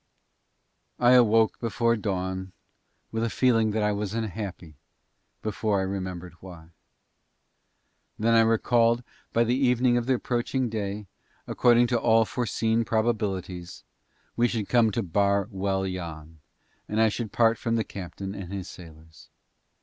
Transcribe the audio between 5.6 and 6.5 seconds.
I remembered